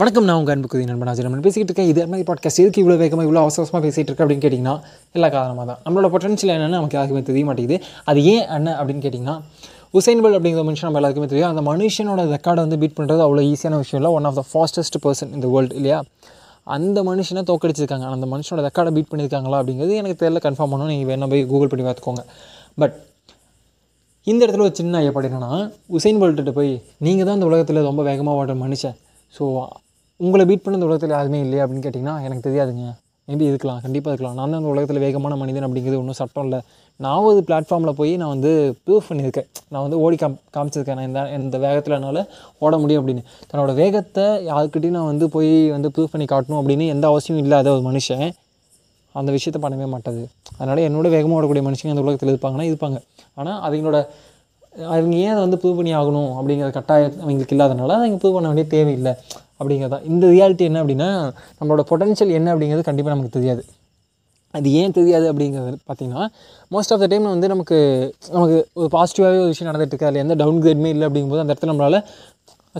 [0.00, 3.24] வணக்கம் நான் உங்கள் அன்புக்குதி நண்பன் ஆஜர் நம்ம பேசிக்கிட்டு இருக்கேன் இது மாதிரி பாட்காஸ்ட் எதுக்கு இவ்வளோ வேகமாக
[3.26, 4.74] இவ்வளோ அவசரமாக பேசிகிட்டு இருக்கு அப்படின்னு கேட்டிங்கன்னா
[5.16, 7.76] எல்லா காரணமாக தான் நம்மளோட பொட்டன்ஷியல் என்னென்னு நமக்கு யாருக்குமே தெரிய மாட்டேங்குது.
[8.10, 9.36] அது ஏன் என்ன அப்படின்னு கேட்டிங்கன்னா
[10.00, 11.48] உசைன் பல் அப்படிங்கிற மனுஷன் நம்ம எல்லாருக்குமே தெரியும்.
[11.52, 14.12] அந்த மனுஷனோட ரெக்கார்டை வந்து பீட் பண்ணுறது அவ்வளோ ஈஸியான விஷயம் இல்லை.
[14.18, 15.98] One of the fastest person இந்த வேர்ல்டு இல்லையா?
[16.76, 18.06] அந்த மனுஷனை தோக்கடிச்சிருக்காங்க.
[18.18, 20.44] அந்த மனுஷனோட ரெக்கார்டை பீட் பண்ணியிருக்காங்களா அப்படிங்கிறது எனக்கு தெரியல.
[20.46, 22.24] கன்ஃபார்ம் பண்ணணும் நீங்கள் வேணா போய் கூகுள் பண்ணி பார்த்துக்கோங்க.
[22.82, 22.96] பட்
[24.26, 25.52] இந்த இடத்துல ஒரு சின்ன ஐயப்பாடு என்னென்னா
[25.98, 26.72] உசைன் போல்ட்டு போய்
[27.08, 28.96] நீங்கள் தான் இந்த உலகத்தில் ரொம்ப வேகமாக ஓடுற மனுஷன்.
[29.36, 29.44] ஸோ
[30.26, 32.86] உங்களை பீட் பண்ண இந்த உலகத்தில் யாருமே இல்லையா அப்படின்னு கேட்டிங்கன்னா எனக்கு தெரியாதுங்க.
[33.28, 34.36] மேபி இருக்கலாம் கண்டிப்பாக இருக்கலாம்.
[34.38, 36.58] நான் தான் இந்த உலகத்தில் வேகமான மனிதன் அப்படிங்கிறது ஒன்றும் சட்டம் இல்லை.
[37.04, 38.50] நான் ஒரு பிளாட்ஃபார்மில் போய் நான் வந்து
[38.84, 39.48] ப்ரூஃப் பண்ணியிருக்கேன்.
[39.72, 40.98] நான் வந்து ஓடி காம் காமிச்சிருக்கேன்.
[40.98, 42.20] நான் இந்த இந்த வேகத்தில் என்னால்
[42.66, 43.22] ஓட முடியும் அப்படின்னு.
[43.50, 47.84] தன்னோட வேகத்தை யாருக்கிட்டையும் நான் வந்து போய் வந்து ப்ரூஃப் பண்ணி காட்டணும் அப்படின்னு எந்த அவசியமும் இல்லாத ஒரு
[47.90, 48.26] மனுஷன்
[49.14, 50.24] அந்த விஷயத்தை பண்ணவே மாட்டாது
[50.58, 52.98] அதனால் என்னோட வேகமாக ஓடக்கூடிய மனுஷங்க அந்த உலகத்தில் இருப்பாங்கன்னா இருப்பாங்க.
[53.40, 54.00] ஆனால் அதுங்களோட
[54.84, 58.66] அவங்க ஏன் அதை வந்து ப்ரூவ் பண்ணி ஆகணும் அப்படிங்கிற கட்டாயம் அவங்களுக்கு இல்லாதனால அதை ப்ரூவ் பண்ண வேண்டிய
[58.66, 59.12] தேவையில்லை
[59.60, 60.04] அப்படிங்கிறதான்.
[60.04, 63.64] இந்த ரியாலிட்டி என்ன அப்படின்னா நம்மளோட பொட்டன்ஷியல் என்ன அப்படிங்கிறது கண்டிப்பாக நமக்கு தெரியாது.
[64.50, 66.26] அது ஏன் தெரியாது அப்படிங்கிறது பார்த்தீங்கன்னா
[66.70, 67.78] மோஸ்ட் ஆஃப் த டைம் வந்து நமக்கு
[68.30, 70.06] நமக்கு ஒரு பாசிட்டிவாகவே ஒரு விஷயம் நடந்துகிட்டு இருக்கு.
[70.06, 72.04] அதில் எந்த டவுன் கிரேடுமே இல்லை அப்படிங்கும்போது அந்த இடத்துல நம்மளால்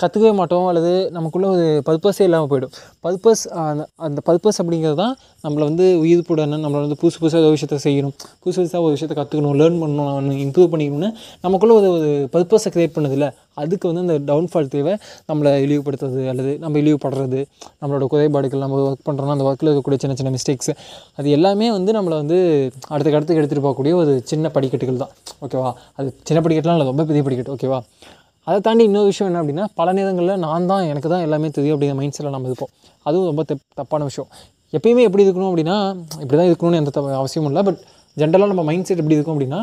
[0.00, 2.72] கற்றுக்கவே மாட்டோம் அல்லது நமக்குள்ளே ஒரு பர்பஸே இல்லாமல் போயிடும்.
[3.04, 7.78] பர்பஸ் அந்த அந்த பர்பஸ் அப்படிங்கிறது தான் நம்மளை வந்து உயிர்ப்புடன் நம்மளை வந்து புதுசு புதுசாக ஒரு விஷயத்தை
[7.86, 11.10] செய்யணும் புதுசு புதுசாக ஒரு விஷயத்தை கற்றுக்கணும் லேர்ன் பண்ணணும் இம்ப்ரூவ் பண்ணிக்கணும்னு
[11.46, 13.28] நமக்குள்ளே ஒரு ஒரு பர்பஸை க்ரியேட் பண்ணதில்ல
[13.62, 14.92] அதுக்கு வந்து அந்த டவுன்ஃபால் தேவை.
[15.30, 17.40] நம்மளை இழிவுபடுத்துறது அல்லது நம்ம இழிவுபடுறது
[17.80, 20.72] நம்மளோட குறைபாடுகள் நம்ம ஒர்க் பண்ணுறோம்னா அந்த ஒர்க்கில் இருக்கக்கூடிய சின்ன சின்ன மிஸ்டேக்ஸ்
[21.18, 22.38] அது எல்லாமே வந்து நம்மளை வந்து
[22.94, 25.14] அடுத்த கடத்துக்கு எடுத்துகிட்டு போகக்கூடிய ஒரு சின்ன படிக்கட்டுகள் தான்.
[25.44, 27.54] ஓகேவா அது சின்ன படிக்கட்டுலாம் இல்லை ரொம்ப பெரிய படிக்கட்டு.
[27.56, 27.80] ஓகேவா
[28.46, 31.94] அதை தாண்டி இன்னொரு விஷயம் என்ன அப்படின்னா பல நேரங்களில் நான் தான் எனக்கு தான் எல்லாமே தெரியும் அப்படிங்கிற
[32.00, 32.72] மைண்ட் செட்டில் நம்ம இருப்போம்.
[33.08, 34.30] அதுவும் ரொம்ப தெப் தப்பான விஷயம்.
[34.76, 35.76] எப்பயுமே எப்படி இருக்கணும் அப்படின்னா
[36.22, 37.64] இப்படி தான் இருக்கணும்னு எந்த அவசியமும் இல்லை.
[37.68, 37.80] பட்
[38.20, 39.60] ஜென்ரலாக நம்ம மைண்ட் செட் எப்படி இருக்கும் அப்படின்னா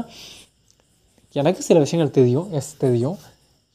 [1.40, 3.18] எனக்கு சில விஷயங்கள் தெரியும் எஸ் தெரியும்.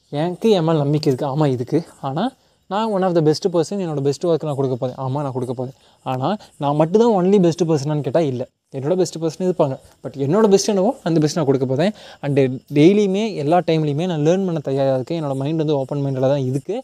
[0.09, 1.79] எனக்கு என் மேலே நம்பிக்கை இருக்குது ஆமாம் இதுக்கு.
[2.09, 2.33] ஆனால்
[2.72, 5.53] நான் one of the best person என்னோட பெஸ்ட் ஒர்க் நான் கொடுக்க போதேன் ஆமாம் நான் கொடுக்க
[5.59, 5.77] போதேன்
[6.12, 8.47] ஆனால் நான் மட்டும் தான் ஒன்லி பெஸ்ட் பர்சனான்னு கேட்டால் இல்லை.
[8.77, 9.75] என்னோட பெஸ்ட் பர்சன் இருப்பாங்க.
[10.05, 11.93] பட் என்னோட பெஸ்ட் என்னவோ அந்த பெஸ்ட் நான் கொடுக்க போதேன்
[12.26, 12.43] அண்டு
[12.78, 15.19] டெய்லியுமே எல்லா டைம்லையுமே நான் லேர்ன் பண்ண தயாராக இருக்கேன்.
[15.21, 16.82] என்னோட மைண்ட் வந்து ஓப்பன் மைண்டில் தான் இருக்குது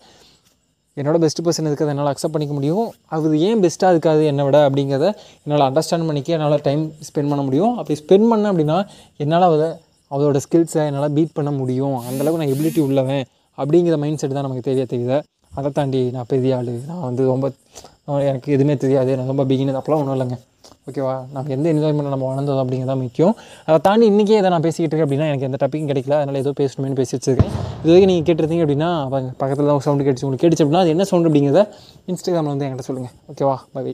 [0.97, 2.87] என்னோட பெஸ்ட் பர்சன் இருக்கிறத என்னால் அக்செப்ட் பண்ணிக்க முடியும்.
[3.17, 5.07] அது ஏன் பெஸ்ட்டாக இருக்காது என்னை விட அப்படிங்கிறத
[5.45, 7.73] என்னால் அண்டர்ஸ்டாண்ட் பண்ணிக்க என்னால் டைம் ஸ்பெண்ட் பண்ண முடியும்.
[7.81, 8.79] அப்படி ஸ்பெண்ட் பண்ண அப்படின்னா
[9.25, 9.71] என்னால் அதை
[10.11, 11.99] அவரோட ஸ்கில்ஸை என்னால் பீட் பண்ண முடியும்.
[12.09, 13.23] அந்தளவுக்கு நான் எபிலிட்டி உள்ளவன்
[13.59, 15.19] அப்படிங்கிற மைண்ட் செட் தான் நமக்கு தெரிய தெரியுது
[15.59, 16.73] அதை தாண்டி நான் பெரிய ஆள்.
[16.91, 17.47] நான் வந்து ரொம்ப
[18.29, 19.11] எனக்கு எதுவுமே தெரியாது.
[19.19, 20.37] நான் ரொம்ப பிகினர் அப்போலாம் ஒன்றும் இல்லைங்க.
[20.89, 23.35] ஓகேவா நம்ம எந்த என்ஜாய்மெண்ட் நம்ம வளர்ந்தோம் அப்படிங்கிறதா முக்கியம்.
[23.67, 26.17] அதை தாண்டி இன்றைக்கே இதை நான் பேசிக்கிட்டு இருக்கேன் அப்படின்னா எனக்கு எந்த டாப்பிக்கும் கிடைக்கல.
[26.21, 27.53] அதனால் ஏதோ பேசணுமேனு பேசி வச்சிருக்கேன்
[27.83, 28.91] இது வரைக்கும் நீங்கள் கேட்டிருந்தீங்க அப்படின்னா
[29.43, 30.27] பக்கத்தில் தான் சவுண்டு கேட்டுச்சு.
[30.29, 31.65] உங்களுக்கு கேட்டுச்சு அப்படின்னா அது என்ன சவுண்டு அப்படிங்கிறத
[32.13, 33.85] இன்ஸ்டாகிராமில் வந்து என்கிட்ட சொல்லுங்கள் ஓகேவா பை